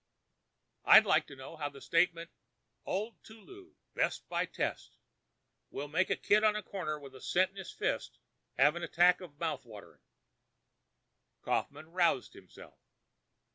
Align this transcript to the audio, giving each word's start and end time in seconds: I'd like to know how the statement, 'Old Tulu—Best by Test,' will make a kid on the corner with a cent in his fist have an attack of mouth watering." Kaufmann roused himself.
I'd 0.83 1.05
like 1.05 1.27
to 1.27 1.35
know 1.35 1.57
how 1.57 1.69
the 1.69 1.79
statement, 1.79 2.31
'Old 2.87 3.23
Tulu—Best 3.23 4.27
by 4.27 4.47
Test,' 4.47 4.97
will 5.69 5.87
make 5.87 6.09
a 6.09 6.15
kid 6.15 6.43
on 6.43 6.55
the 6.55 6.63
corner 6.63 6.99
with 6.99 7.13
a 7.13 7.21
cent 7.21 7.51
in 7.51 7.57
his 7.57 7.69
fist 7.71 8.17
have 8.57 8.75
an 8.75 8.81
attack 8.81 9.21
of 9.21 9.39
mouth 9.39 9.63
watering." 9.63 10.01
Kaufmann 11.43 11.91
roused 11.91 12.33
himself. 12.33 12.79